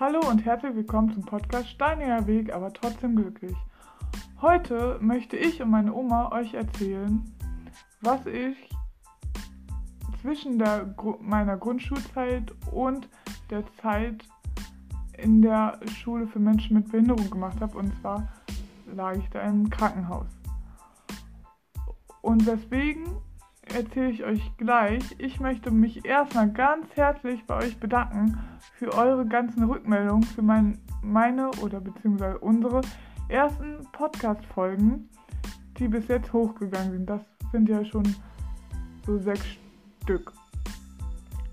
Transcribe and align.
Hallo 0.00 0.20
und 0.30 0.46
herzlich 0.46 0.74
willkommen 0.74 1.12
zum 1.12 1.26
Podcast 1.26 1.68
Steiniger 1.68 2.26
Weg, 2.26 2.54
aber 2.54 2.72
trotzdem 2.72 3.16
glücklich. 3.16 3.54
Heute 4.40 4.96
möchte 5.02 5.36
ich 5.36 5.60
und 5.60 5.68
meine 5.68 5.92
Oma 5.92 6.32
euch 6.32 6.54
erzählen, 6.54 7.22
was 8.00 8.24
ich 8.24 8.56
zwischen 10.22 10.58
der, 10.58 10.94
meiner 11.20 11.58
Grundschulzeit 11.58 12.50
und 12.72 13.10
der 13.50 13.62
Zeit 13.82 14.24
in 15.18 15.42
der 15.42 15.78
Schule 15.98 16.26
für 16.26 16.38
Menschen 16.38 16.78
mit 16.78 16.90
Behinderung 16.90 17.28
gemacht 17.28 17.60
habe. 17.60 17.76
Und 17.76 17.92
zwar 18.00 18.26
lag 18.94 19.16
ich 19.16 19.28
da 19.28 19.42
im 19.42 19.68
Krankenhaus. 19.68 20.28
Und 22.22 22.46
deswegen 22.46 23.04
erzähle 23.74 24.10
ich 24.10 24.24
euch 24.24 24.56
gleich. 24.56 25.02
Ich 25.18 25.40
möchte 25.40 25.70
mich 25.70 26.04
erstmal 26.04 26.50
ganz 26.50 26.86
herzlich 26.94 27.44
bei 27.46 27.56
euch 27.56 27.78
bedanken 27.78 28.38
für 28.74 28.92
eure 28.94 29.26
ganzen 29.26 29.64
Rückmeldungen, 29.64 30.22
für 30.22 30.42
mein, 30.42 30.78
meine 31.02 31.50
oder 31.62 31.80
beziehungsweise 31.80 32.38
unsere 32.38 32.80
ersten 33.28 33.86
Podcast-Folgen, 33.92 35.08
die 35.78 35.88
bis 35.88 36.08
jetzt 36.08 36.32
hochgegangen 36.32 36.92
sind. 36.92 37.06
Das 37.10 37.22
sind 37.52 37.68
ja 37.68 37.84
schon 37.84 38.04
so 39.06 39.18
sechs 39.18 39.46
Stück. 40.02 40.32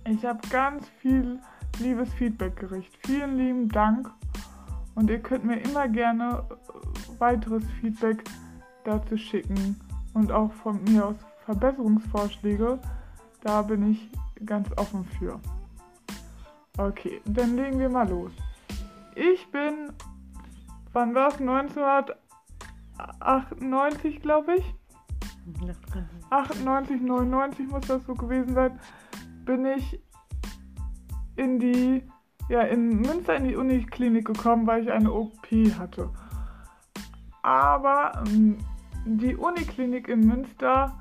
Ich 0.06 0.26
habe 0.26 0.40
ganz 0.50 0.88
viel 1.02 1.40
liebes 1.80 2.14
Feedback 2.14 2.56
gerichtet. 2.56 3.00
Vielen 3.06 3.38
lieben 3.38 3.70
Dank. 3.70 4.10
Und 4.96 5.10
ihr 5.10 5.20
könnt 5.20 5.46
mir 5.46 5.60
immer 5.62 5.88
gerne 5.88 6.44
weiteres 7.20 7.64
Feedback 7.80 8.24
dazu 8.84 9.18
schicken 9.18 9.80
und 10.14 10.32
auch 10.32 10.52
von 10.54 10.84
mir 10.86 11.06
aus 11.06 11.16
Verbesserungsvorschläge. 11.48 12.80
Da 13.42 13.62
bin 13.62 13.92
ich 13.92 14.10
ganz 14.46 14.68
offen 14.76 15.06
für. 15.18 15.40
Okay, 16.78 17.22
dann 17.26 17.56
legen 17.56 17.80
wir 17.80 17.88
mal 17.90 18.10
los. 18.10 18.34
Ich 19.16 19.50
bin, 19.52 19.94
wann 20.92 21.16
war 21.16 21.30
es? 21.30 21.40
1998, 21.40 24.22
glaube 24.22 24.58
ich. 24.58 24.76
98, 26.30 27.02
99 27.02 27.70
muss 27.70 27.88
das 27.88 28.06
so 28.06 28.14
gewesen 28.14 28.54
sein. 28.54 28.78
Bin 29.46 29.66
ich 29.66 30.02
in 31.38 31.60
die, 31.60 32.04
ja, 32.50 32.64
in 32.64 33.00
Münster 33.00 33.38
in 33.38 33.46
die 33.46 33.56
Uniklinik 33.56 34.26
gekommen, 34.26 34.68
weil 34.68 34.84
ich 34.84 34.92
eine 34.92 35.14
OP 35.14 35.48
hatte. 35.80 36.10
Aber 37.42 38.22
ähm, 38.28 38.58
die 39.06 39.38
Uniklinik 39.38 40.10
in 40.10 40.28
Münster 40.28 40.94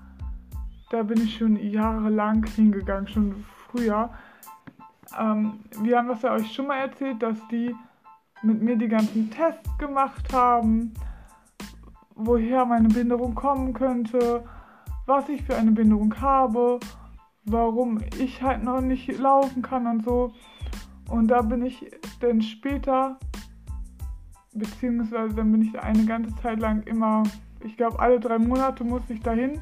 da 0.91 1.03
bin 1.03 1.21
ich 1.21 1.37
schon 1.37 1.57
jahrelang 1.57 2.45
hingegangen, 2.47 3.09
schon 3.09 3.45
früher. 3.69 4.11
Ähm, 5.19 5.61
wir 5.81 5.99
haben 5.99 6.09
das 6.09 6.23
ja 6.23 6.33
euch 6.33 6.53
schon 6.53 6.69
mal 6.69 6.79
erzählt, 6.79 7.23
dass 7.23 7.37
die 7.49 7.75
mit 8.43 8.63
mir 8.63 8.77
die 8.77 8.89
ganzen 8.89 9.31
Tests 9.31 9.69
gemacht 9.79 10.33
haben, 10.33 10.93
woher 12.15 12.65
meine 12.65 12.89
Behinderung 12.89 13.35
kommen 13.35 13.73
könnte, 13.73 14.45
was 15.07 15.29
ich 15.29 15.43
für 15.43 15.57
eine 15.57 15.73
Behinderung 15.73 16.15
habe, 16.21 16.79
warum 17.45 18.01
ich 18.19 18.43
halt 18.43 18.63
noch 18.63 18.81
nicht 18.81 19.19
laufen 19.19 19.63
kann 19.63 19.87
und 19.87 20.05
so. 20.05 20.33
Und 21.09 21.29
da 21.29 21.43
bin 21.43 21.65
ich 21.65 21.91
dann 22.21 22.43
später, 22.43 23.19
beziehungsweise 24.55 25.35
dann 25.35 25.53
bin 25.53 25.63
ich 25.63 25.79
eine 25.81 26.05
ganze 26.05 26.35
Zeit 26.37 26.61
lang 26.61 26.83
immer, 26.83 27.23
ich 27.65 27.77
glaube 27.77 27.99
alle 28.01 28.21
drei 28.21 28.39
Monate 28.39 28.85
musste 28.85 29.13
ich 29.13 29.21
dahin 29.21 29.61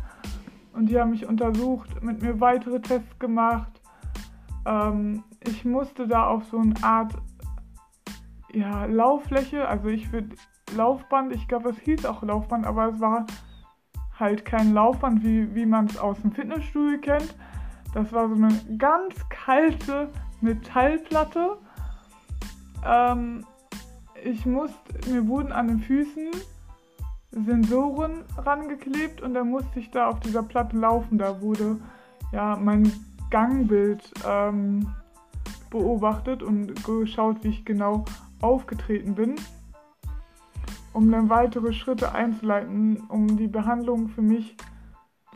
und 0.74 0.86
die 0.86 0.98
haben 0.98 1.10
mich 1.10 1.26
untersucht, 1.26 2.02
mit 2.02 2.22
mir 2.22 2.40
weitere 2.40 2.80
Tests 2.80 3.18
gemacht. 3.18 3.80
Ähm, 4.66 5.22
ich 5.40 5.64
musste 5.64 6.06
da 6.06 6.26
auf 6.26 6.44
so 6.50 6.58
eine 6.58 6.74
Art 6.82 7.14
ja, 8.52 8.84
Lauffläche, 8.86 9.66
also 9.66 9.88
ich 9.88 10.12
würde 10.12 10.36
Laufband, 10.76 11.32
ich 11.34 11.48
glaube, 11.48 11.70
es 11.70 11.78
hieß 11.78 12.06
auch 12.06 12.22
Laufband, 12.22 12.66
aber 12.66 12.88
es 12.88 13.00
war 13.00 13.26
halt 14.18 14.44
kein 14.44 14.72
Laufband, 14.72 15.24
wie, 15.24 15.54
wie 15.54 15.66
man 15.66 15.86
es 15.86 15.98
aus 15.98 16.20
dem 16.22 16.32
Fitnessstudio 16.32 17.00
kennt. 17.00 17.34
Das 17.94 18.12
war 18.12 18.28
so 18.28 18.34
eine 18.34 18.52
ganz 18.78 19.14
kalte 19.28 20.10
Metallplatte. 20.40 21.58
Ähm, 22.84 23.44
ich 24.22 24.46
musste, 24.46 25.10
mir 25.10 25.26
wurden 25.28 25.52
an 25.52 25.68
den 25.68 25.80
Füßen 25.80 26.30
Sensoren 27.34 28.24
rangeklebt 28.36 29.20
und 29.20 29.34
dann 29.34 29.50
musste 29.50 29.80
ich 29.80 29.90
da 29.90 30.08
auf 30.08 30.20
dieser 30.20 30.42
Platte 30.42 30.76
laufen. 30.76 31.18
Da 31.18 31.40
wurde 31.40 31.78
ja 32.32 32.56
mein 32.56 32.90
Gangbild 33.30 34.12
ähm, 34.26 34.88
beobachtet 35.70 36.42
und 36.42 36.84
geschaut, 36.84 37.42
wie 37.42 37.48
ich 37.48 37.64
genau 37.64 38.04
aufgetreten 38.40 39.14
bin, 39.14 39.34
um 40.92 41.10
dann 41.10 41.28
weitere 41.28 41.72
Schritte 41.72 42.14
einzuleiten, 42.14 43.02
um 43.08 43.36
die 43.36 43.48
Behandlung 43.48 44.08
für 44.08 44.22
mich 44.22 44.56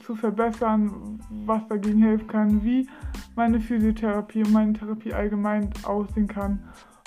zu 0.00 0.15
verbessern, 0.15 1.20
was 1.44 1.66
dagegen 1.69 2.03
helfen 2.03 2.28
kann, 2.28 2.62
wie 2.62 2.88
meine 3.34 3.60
Physiotherapie 3.60 4.44
und 4.44 4.53
meine 4.53 4.72
Therapie 4.72 5.12
allgemein 5.12 5.70
aussehen 5.82 6.28
kann, 6.28 6.60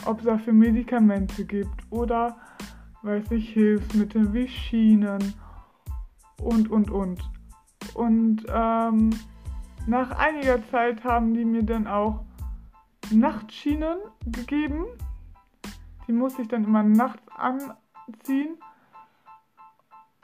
ob 0.06 0.20
es 0.20 0.26
dafür 0.26 0.54
Medikamente 0.54 1.46
gibt 1.46 1.90
oder 1.90 2.36
weiß 3.04 3.32
ich, 3.32 3.50
Hilfsmittel 3.50 4.34
wie 4.34 4.48
Schienen 4.48 5.34
und, 6.42 6.70
und, 6.70 6.92
und. 6.92 7.22
Und 7.94 8.46
ähm, 8.48 9.10
nach 9.88 10.12
einiger 10.12 10.66
Zeit 10.70 11.04
haben 11.04 11.34
die 11.34 11.46
mir 11.46 11.64
dann 11.64 11.88
auch 11.88 12.24
Nachtschienen 13.12 13.98
gegeben. 14.26 14.86
Die 16.08 16.14
musste 16.14 16.44
ich 16.44 16.48
dann 16.48 16.64
immer 16.64 16.84
nachts 16.84 17.24
anziehen. 17.36 18.58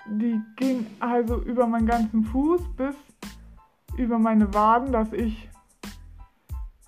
Die 0.09 0.39
ging 0.55 0.87
also 0.99 1.41
über 1.41 1.67
meinen 1.67 1.87
ganzen 1.87 2.23
Fuß 2.23 2.61
bis 2.77 2.95
über 3.97 4.19
meine 4.19 4.53
Waden, 4.53 4.91
dass 4.91 5.11
ich 5.11 5.49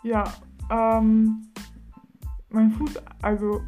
ja 0.03 0.23
ähm, 0.69 1.51
mein 2.49 2.71
Fuß, 2.71 3.01
also 3.21 3.61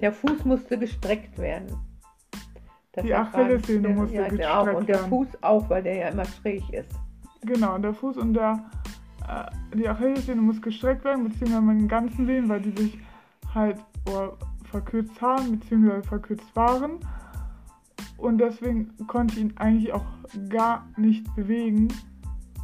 der 0.00 0.12
Fuß 0.12 0.44
musste 0.44 0.78
gestreckt 0.78 1.38
werden. 1.38 1.76
Das 2.92 3.04
die 3.04 3.14
Achillessehne 3.14 3.88
musste 3.88 4.16
ja, 4.16 4.28
gestreckt 4.28 4.50
auch. 4.50 4.72
Und 4.72 4.88
der 4.88 4.98
Fuß 4.98 5.28
auch, 5.42 5.68
weil 5.68 5.82
der 5.82 5.96
ja 5.96 6.08
immer 6.08 6.24
schräg 6.24 6.62
ist. 6.72 6.90
Genau, 7.42 7.76
der 7.78 7.92
Fuß 7.92 8.16
und 8.16 8.34
der, 8.34 8.64
äh, 9.28 9.76
die 9.76 9.88
Achillessehne 9.88 10.40
muss 10.40 10.62
gestreckt 10.62 11.04
werden, 11.04 11.24
beziehungsweise 11.24 11.60
meinen 11.60 11.88
ganzen 11.88 12.26
Sehnen, 12.26 12.48
weil 12.48 12.60
die 12.60 12.70
sich 12.80 12.98
halt 13.52 13.78
oh, 14.08 14.32
verkürzt 14.70 15.20
haben, 15.20 15.58
beziehungsweise 15.58 16.02
verkürzt 16.04 16.54
waren. 16.54 17.00
Und 18.16 18.38
deswegen 18.38 18.96
konnte 19.06 19.34
ich 19.34 19.40
ihn 19.40 19.56
eigentlich 19.56 19.92
auch 19.92 20.06
gar 20.48 20.86
nicht 20.96 21.34
bewegen 21.34 21.88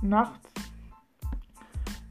nachts. 0.01 0.49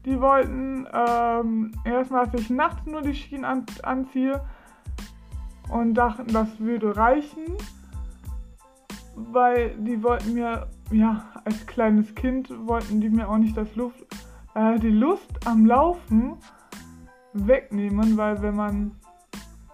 Die 0.04 0.20
wollten 0.20 0.86
ähm, 0.92 1.72
erstmal, 1.84 2.28
dass 2.28 2.40
ich 2.40 2.50
nachts 2.50 2.86
nur 2.86 3.02
die 3.02 3.14
Schienen 3.14 3.44
an, 3.44 3.66
anziehe 3.82 4.40
und 5.70 5.94
dachten, 5.94 6.32
das 6.32 6.48
würde 6.58 6.96
reichen, 6.96 7.56
weil 9.14 9.76
die 9.78 10.02
wollten 10.02 10.34
mir, 10.34 10.68
ja, 10.90 11.24
als 11.44 11.66
kleines 11.66 12.14
Kind 12.14 12.50
wollten 12.66 13.00
die 13.00 13.08
mir 13.08 13.28
auch 13.28 13.38
nicht 13.38 13.56
das 13.56 13.74
Luft, 13.76 14.04
äh, 14.54 14.78
die 14.78 14.90
Lust 14.90 15.46
am 15.46 15.66
Laufen 15.66 16.36
wegnehmen, 17.32 18.16
weil 18.16 18.42
wenn 18.42 18.56
man 18.56 18.92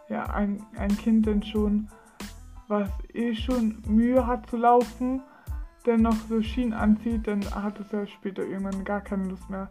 ja 0.09 0.25
ein, 0.25 0.63
ein 0.77 0.97
Kind 0.97 1.27
denn 1.27 1.43
schon, 1.43 1.89
was 2.69 2.91
eh 3.15 3.35
schon 3.35 3.83
Mühe 3.87 4.27
hat 4.27 4.49
zu 4.51 4.57
laufen, 4.57 5.23
dann 5.85 6.03
noch 6.03 6.17
so 6.29 6.43
Schienen 6.43 6.73
anzieht, 6.73 7.27
dann 7.27 7.45
hat 7.55 7.79
es 7.81 7.93
ja 7.93 8.07
später 8.07 8.43
irgendwann 8.43 8.85
gar 8.85 9.01
keine 9.01 9.29
Lust 9.29 9.49
mehr 9.49 9.71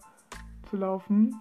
zu 0.69 0.77
laufen. 0.77 1.35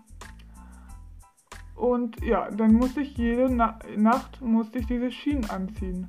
Und 1.74 2.22
ja, 2.22 2.50
dann 2.50 2.74
musste 2.74 3.00
ich 3.00 3.16
jede 3.16 3.48
Na 3.50 3.78
Nacht 3.96 4.40
musste 4.40 4.78
ich 4.78 4.86
diese 4.86 5.10
Schienen 5.10 5.48
anziehen. 5.50 6.06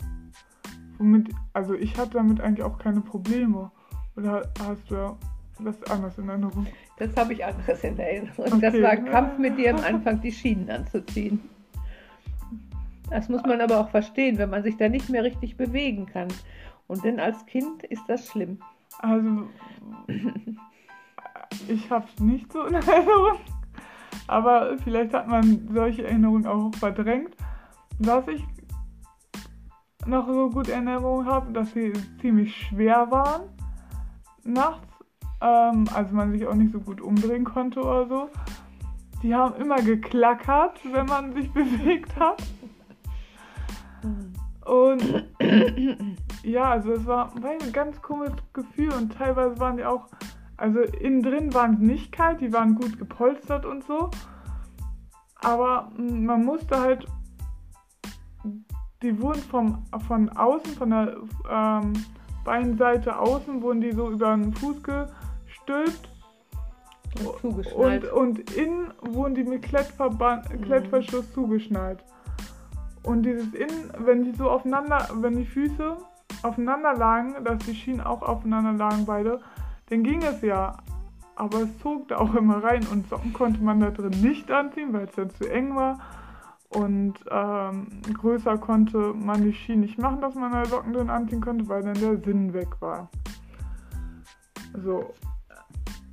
Womit, 0.97 1.29
also 1.53 1.73
ich 1.73 1.97
hatte 1.97 2.11
damit 2.11 2.39
eigentlich 2.39 2.63
auch 2.63 2.77
keine 2.77 3.01
Probleme. 3.01 3.71
Oder 4.15 4.43
hast 4.65 4.89
du 4.89 5.17
das 5.59 5.83
anders 5.83 6.17
in 6.17 6.29
Erinnerung? 6.29 6.67
Das 6.97 7.15
habe 7.17 7.33
ich 7.33 7.43
anders 7.43 7.83
in 7.83 7.97
Erinnerung. 7.99 8.45
Okay. 8.45 8.59
Das 8.61 8.81
war 8.81 8.89
ein 8.91 9.05
Kampf 9.05 9.37
mit 9.37 9.57
dir 9.57 9.75
am 9.75 9.83
Anfang, 9.83 10.21
die 10.21 10.31
Schienen 10.31 10.69
anzuziehen. 10.69 11.41
Das 13.09 13.29
muss 13.29 13.43
man 13.43 13.61
aber 13.61 13.79
auch 13.79 13.89
verstehen, 13.89 14.37
wenn 14.37 14.49
man 14.49 14.63
sich 14.63 14.77
da 14.77 14.89
nicht 14.89 15.09
mehr 15.09 15.23
richtig 15.23 15.57
bewegen 15.57 16.05
kann. 16.05 16.27
Und 16.87 17.03
denn 17.03 17.19
als 17.19 17.45
Kind 17.45 17.83
ist 17.83 18.03
das 18.07 18.27
schlimm. 18.27 18.59
Also, 18.99 19.49
ich 21.67 21.89
habe 21.89 22.05
es 22.13 22.19
nicht 22.21 22.51
so 22.51 22.63
in 22.65 22.75
Erinnerung 22.75 23.39
aber 24.27 24.77
vielleicht 24.83 25.13
hat 25.13 25.27
man 25.27 25.67
solche 25.73 26.05
Erinnerungen 26.05 26.47
auch 26.47 26.73
verdrängt. 26.75 27.35
Was 27.99 28.27
ich 28.27 28.43
noch 30.05 30.27
so 30.27 30.49
gut 30.49 30.67
in 30.67 30.87
Erinnerung 30.87 31.25
habe, 31.25 31.51
dass 31.53 31.71
sie 31.71 31.93
ziemlich 32.19 32.55
schwer 32.55 33.09
waren 33.09 33.41
nachts, 34.45 34.87
ähm, 35.41 35.85
also 35.93 36.15
man 36.15 36.31
sich 36.31 36.45
auch 36.47 36.53
nicht 36.53 36.71
so 36.71 36.79
gut 36.79 37.01
umdrehen 37.01 37.43
konnte 37.43 37.81
oder 37.81 38.07
so. 38.07 38.29
die 39.21 39.33
haben 39.33 39.55
immer 39.55 39.81
geklackert, 39.81 40.79
wenn 40.91 41.05
man 41.07 41.33
sich 41.33 41.51
bewegt 41.53 42.15
hat. 42.19 42.41
Und 44.65 45.25
ja, 46.43 46.71
also 46.71 46.93
es 46.93 47.05
war 47.05 47.33
ein 47.35 47.71
ganz 47.71 48.01
komisches 48.01 48.35
Gefühl 48.53 48.93
und 48.93 49.13
teilweise 49.13 49.59
waren 49.59 49.77
die 49.77 49.85
auch, 49.85 50.07
also 50.57 50.79
innen 50.79 51.21
drin 51.21 51.53
waren 51.53 51.77
sie 51.77 51.85
nicht 51.85 52.11
kalt, 52.11 52.41
die 52.41 52.53
waren 52.53 52.75
gut 52.75 52.97
gepolstert 52.97 53.65
und 53.65 53.83
so. 53.83 54.09
Aber 55.41 55.91
man 55.97 56.45
musste 56.45 56.79
halt, 56.79 57.05
die 59.01 59.21
wurden 59.21 59.41
vom, 59.41 59.83
von 60.07 60.29
außen, 60.29 60.73
von 60.73 60.89
der 60.89 61.17
ähm, 61.49 61.93
Beinseite 62.43 63.19
außen, 63.19 63.61
wurden 63.61 63.81
die 63.81 63.91
so 63.91 64.09
über 64.09 64.35
den 64.35 64.53
Fuß 64.53 64.77
gestülpt. 64.83 66.09
Und, 67.43 67.73
und, 67.73 68.11
und 68.11 68.55
innen 68.55 68.93
wurden 69.01 69.35
die 69.35 69.43
mit 69.43 69.61
Klettverband, 69.63 70.49
mhm. 70.49 70.61
Klettverschluss 70.63 71.31
zugeschnallt. 71.33 72.03
Und 73.03 73.23
dieses 73.23 73.53
Innen, 73.53 73.91
wenn 73.99 74.23
die 74.23 74.33
so 74.33 74.49
aufeinander, 74.49 75.07
wenn 75.13 75.37
die 75.37 75.45
Füße 75.45 75.95
aufeinander 76.43 76.93
lagen, 76.95 77.43
dass 77.43 77.59
die 77.59 77.75
Schienen 77.75 78.01
auch 78.01 78.21
aufeinander 78.21 78.73
lagen 78.73 79.05
beide, 79.05 79.39
dann 79.89 80.03
ging 80.03 80.21
es 80.23 80.41
ja. 80.41 80.77
Aber 81.35 81.63
es 81.63 81.79
zog 81.79 82.07
da 82.07 82.17
auch 82.17 82.33
immer 82.33 82.63
rein 82.63 82.87
und 82.87 83.09
Socken 83.09 83.33
konnte 83.33 83.61
man 83.61 83.81
da 83.81 83.91
drin 83.91 84.21
nicht 84.21 84.49
anziehen, 84.49 84.93
weil 84.93 85.05
es 85.05 85.15
dann 85.15 85.29
zu 85.31 85.51
eng 85.51 85.75
war. 85.75 85.99
Und 86.69 87.13
ähm, 87.29 87.87
größer 88.13 88.57
konnte 88.57 89.13
man 89.13 89.43
die 89.43 89.53
Schienen 89.53 89.81
nicht 89.81 89.97
machen, 89.97 90.21
dass 90.21 90.35
man 90.35 90.51
da 90.51 90.65
Socken 90.65 90.93
drin 90.93 91.09
anziehen 91.09 91.41
konnte, 91.41 91.67
weil 91.67 91.83
dann 91.83 91.93
der 91.95 92.17
Sinn 92.17 92.53
weg 92.53 92.69
war. 92.79 93.09
So. 94.83 95.13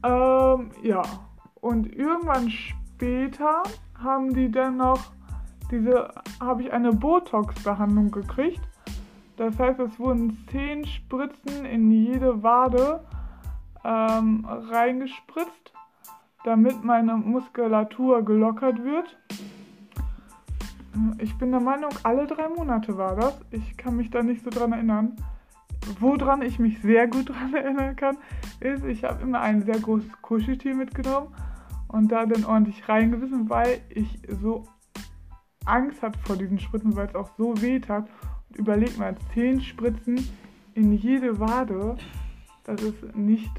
Ähm, 0.04 0.70
ja. 0.82 1.02
Und 1.60 1.92
irgendwann 1.94 2.50
später 2.50 3.62
haben 4.02 4.34
die 4.34 4.50
dann 4.50 4.76
noch 4.76 5.12
diese, 5.70 6.10
habe 6.40 6.62
ich 6.62 6.72
eine 6.72 6.92
Botox-Behandlung 6.92 8.10
gekriegt. 8.10 8.60
Das 9.36 9.58
heißt, 9.58 9.80
es 9.80 9.98
wurden 9.98 10.36
zehn 10.50 10.84
Spritzen 10.84 11.64
in 11.64 11.90
jede 11.90 12.42
Wade 12.42 13.04
ähm, 13.84 14.44
reingespritzt, 14.46 15.73
damit 16.44 16.84
meine 16.84 17.17
Muskulatur 17.17 18.25
gelockert 18.25 18.82
wird. 18.82 19.17
Ich 21.19 21.37
bin 21.38 21.50
der 21.50 21.61
Meinung, 21.61 21.90
alle 22.02 22.26
drei 22.26 22.49
Monate 22.49 22.99
war 22.99 23.17
das. 23.17 23.40
Ich 23.50 23.76
kann 23.76 23.96
mich 23.96 24.11
da 24.11 24.23
nicht 24.23 24.44
so 24.44 24.50
dran 24.50 24.73
erinnern. 24.73 25.17
Woran 25.99 26.43
ich 26.43 26.58
mich 26.58 26.81
sehr 26.81 27.08
gut 27.08 27.29
dran 27.31 27.55
erinnern 27.55 27.96
kann, 27.96 28.19
ist, 28.61 28.84
ich 28.84 29.05
habe 29.05 29.23
immer 29.23 29.40
ein 29.40 29.62
sehr 29.62 29.79
großes 29.79 30.20
Kuscheltier 30.23 30.75
mitgenommen 30.75 31.35
und 31.88 32.08
da 32.11 32.26
dann 32.26 32.44
ordentlich 32.44 32.88
reingewissen, 32.88 33.49
weil 33.50 33.81
ich 33.90 34.19
so 34.40 34.64
Angst 35.64 36.02
hatte 36.02 36.19
vor 36.20 36.37
diesen 36.37 36.58
Spritzen, 36.58 36.96
weil 36.96 37.06
es 37.06 37.14
auch 37.14 37.31
so 37.37 37.61
weh 37.61 37.78
tat. 37.81 38.08
Und 38.49 38.56
überleg 38.56 38.99
mal, 38.99 39.14
zehn 39.35 39.61
Spritzen 39.61 40.28
in 40.75 40.93
jede 40.93 41.38
Wade, 41.38 41.96
das 42.64 42.82
ist 42.82 43.17
nicht, 43.17 43.50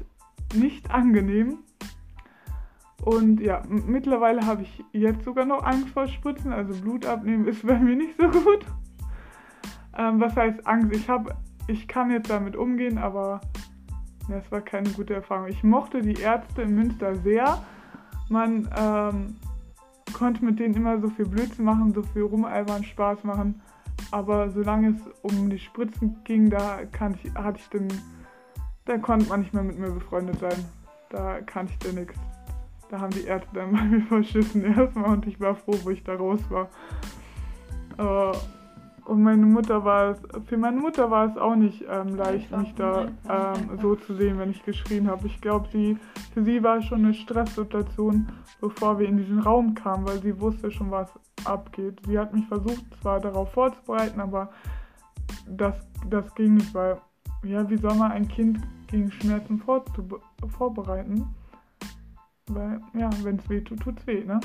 nicht 0.54 0.90
angenehm. 0.90 1.58
Und 3.02 3.40
ja, 3.40 3.62
mittlerweile 3.68 4.46
habe 4.46 4.62
ich 4.62 4.84
jetzt 4.92 5.24
sogar 5.24 5.44
noch 5.44 5.62
Angst 5.62 5.90
vor 5.90 6.06
Spritzen. 6.06 6.52
Also 6.52 6.80
Blut 6.80 7.04
abnehmen 7.06 7.46
ist 7.48 7.66
bei 7.66 7.78
mir 7.78 7.96
nicht 7.96 8.16
so 8.18 8.28
gut. 8.28 8.64
Ähm, 9.96 10.20
was 10.20 10.34
heißt 10.36 10.66
Angst? 10.66 10.94
Ich 10.94 11.08
habe, 11.08 11.36
ich 11.68 11.86
kann 11.86 12.10
jetzt 12.10 12.30
damit 12.30 12.56
umgehen, 12.56 12.98
aber 12.98 13.40
es 14.28 14.50
war 14.50 14.62
keine 14.62 14.88
gute 14.90 15.14
Erfahrung. 15.14 15.48
Ich 15.48 15.62
mochte 15.62 16.00
die 16.00 16.20
Ärzte 16.20 16.62
in 16.62 16.74
Münster 16.74 17.14
sehr. 17.16 17.62
Man 18.28 18.68
ähm, 18.76 19.36
konnte 20.14 20.44
mit 20.44 20.58
denen 20.58 20.74
immer 20.74 20.98
so 20.98 21.10
viel 21.10 21.26
Blödsinn 21.26 21.64
machen, 21.64 21.92
so 21.92 22.02
viel 22.02 22.22
rumalbern, 22.22 22.84
Spaß 22.84 23.24
machen. 23.24 23.60
Aber 24.10 24.50
solange 24.50 24.90
es 24.90 25.02
um 25.22 25.50
die 25.50 25.58
Spritzen 25.58 26.16
ging, 26.24 26.50
da 26.50 26.80
ich, 26.82 27.34
hatte 27.34 27.58
ich 27.58 27.68
den, 27.68 27.88
da 28.84 28.98
konnte 28.98 29.28
man 29.28 29.40
nicht 29.40 29.54
mehr 29.54 29.62
mit 29.62 29.78
mir 29.78 29.90
befreundet 29.90 30.38
sein. 30.40 30.64
Da 31.10 31.40
kannte 31.40 31.72
ich 31.72 31.78
dann 31.78 31.94
nichts. 31.96 32.18
Da 32.90 33.00
haben 33.00 33.12
die 33.12 33.24
Ärzte 33.24 33.48
dann 33.54 33.72
bei 33.72 33.82
mir 33.82 34.02
verschissen 34.02 34.64
erstmal 34.64 35.10
und 35.10 35.26
ich 35.26 35.40
war 35.40 35.54
froh, 35.54 35.78
wo 35.82 35.90
ich 35.90 36.04
da 36.04 36.14
raus 36.14 36.40
war. 36.50 36.68
Äh, 37.98 38.36
und 39.06 39.22
meine 39.22 39.44
Mutter 39.44 39.84
war 39.84 40.12
es, 40.12 40.18
für 40.46 40.56
meine 40.56 40.80
Mutter 40.80 41.10
war 41.10 41.26
es 41.26 41.36
auch 41.36 41.56
nicht 41.56 41.84
ähm, 41.90 42.16
leicht, 42.16 42.50
mich 42.56 42.74
da 42.74 43.08
ähm, 43.28 43.78
so 43.80 43.96
zu 43.96 44.14
sehen, 44.14 44.38
wenn 44.38 44.50
ich 44.50 44.64
geschrien 44.64 45.08
habe. 45.08 45.26
Ich 45.26 45.40
glaube, 45.42 45.68
sie, 45.70 45.98
für 46.32 46.42
sie 46.42 46.62
war 46.62 46.78
es 46.78 46.86
schon 46.86 47.04
eine 47.04 47.12
Stresssituation, 47.12 48.28
bevor 48.62 48.98
wir 48.98 49.06
in 49.06 49.18
diesen 49.18 49.40
Raum 49.40 49.74
kamen, 49.74 50.06
weil 50.06 50.22
sie 50.22 50.40
wusste 50.40 50.70
schon, 50.70 50.90
was 50.90 51.10
abgeht. 51.44 52.00
Sie 52.06 52.18
hat 52.18 52.32
mich 52.32 52.46
versucht, 52.46 52.82
zwar 53.02 53.20
darauf 53.20 53.52
vorzubereiten, 53.52 54.20
aber 54.20 54.50
das, 55.46 55.74
das 56.08 56.34
ging 56.34 56.54
nicht, 56.54 56.72
weil, 56.72 56.96
ja, 57.44 57.68
wie 57.68 57.76
soll 57.76 57.94
man 57.94 58.12
ein 58.12 58.28
Kind 58.28 58.60
gegen 58.86 59.12
Schmerzen 59.12 59.60
vorbereiten? 59.60 61.34
Weil, 62.46 62.80
ja, 62.94 63.10
wenn 63.22 63.38
es 63.38 63.48
weh 63.48 63.60
tut, 63.60 63.80
tut 63.80 63.98
es 63.98 64.06
weh, 64.06 64.24
ne? 64.24 64.40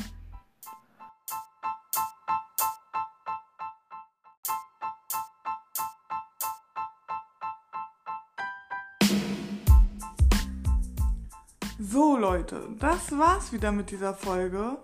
So 11.80 12.18
Leute, 12.18 12.69
das 12.80 13.12
war's 13.18 13.51
wieder 13.51 13.72
mit 13.72 13.92
dieser 13.92 14.13
Folge. 14.13 14.78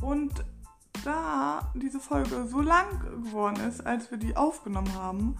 Und 0.00 0.44
da 1.04 1.70
diese 1.74 2.00
Folge 2.00 2.46
so 2.46 2.60
lang 2.60 2.86
geworden 3.24 3.60
ist, 3.68 3.86
als 3.86 4.10
wir 4.10 4.18
die 4.18 4.36
aufgenommen 4.36 4.94
haben, 4.94 5.36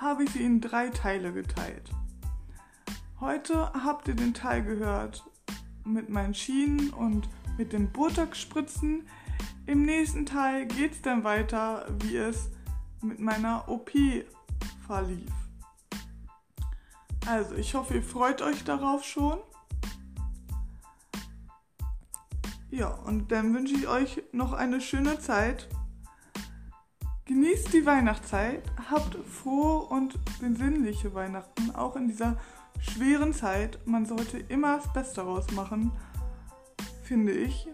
habe 0.00 0.24
ich 0.24 0.30
sie 0.30 0.42
in 0.42 0.60
drei 0.60 0.88
Teile 0.88 1.32
geteilt. 1.32 1.90
Heute 3.20 3.70
habt 3.74 4.08
ihr 4.08 4.14
den 4.14 4.32
Teil 4.32 4.62
gehört 4.62 5.24
mit 5.84 6.08
meinen 6.08 6.34
Schienen 6.34 6.90
und 6.90 7.28
mit 7.58 7.74
den 7.74 7.92
Botox-Spritzen. 7.92 9.06
Im 9.66 9.84
nächsten 9.84 10.24
Teil 10.24 10.66
geht 10.66 10.92
es 10.92 11.02
dann 11.02 11.22
weiter, 11.22 11.86
wie 12.00 12.16
es 12.16 12.48
mit 13.02 13.20
meiner 13.20 13.68
OP 13.68 13.90
verlief. 14.86 15.30
Also, 17.26 17.54
ich 17.54 17.74
hoffe, 17.74 17.96
ihr 17.96 18.02
freut 18.02 18.40
euch 18.40 18.64
darauf 18.64 19.04
schon. 19.04 19.38
Ja, 22.70 22.88
und 22.88 23.30
dann 23.30 23.52
wünsche 23.52 23.74
ich 23.74 23.86
euch 23.86 24.22
noch 24.32 24.54
eine 24.54 24.80
schöne 24.80 25.18
Zeit. 25.18 25.68
Genießt 27.30 27.72
die 27.72 27.86
Weihnachtszeit, 27.86 28.64
habt 28.90 29.16
frohe 29.24 29.82
und 29.82 30.18
besinnliche 30.40 31.14
Weihnachten, 31.14 31.72
auch 31.76 31.94
in 31.94 32.08
dieser 32.08 32.36
schweren 32.80 33.32
Zeit. 33.32 33.78
Man 33.86 34.04
sollte 34.04 34.38
immer 34.38 34.78
das 34.78 34.92
Beste 34.92 35.20
daraus 35.20 35.48
machen, 35.52 35.92
finde 37.04 37.30
ich. 37.30 37.68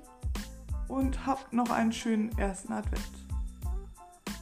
Und 0.89 1.25
habt 1.25 1.55
noch 1.55 1.71
einen 1.71 1.91
schönen 1.91 2.37
ersten 2.37 2.71
Advent. 2.71 3.11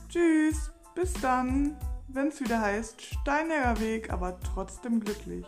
Tschüss, 0.09 0.73
bis 0.97 1.13
dann, 1.13 1.77
wenn 2.09 2.27
es 2.27 2.41
wieder 2.41 2.61
heißt 2.61 3.01
Steinerer 3.01 3.79
Weg, 3.79 4.13
aber 4.13 4.41
trotzdem 4.41 4.99
glücklich. 4.99 5.47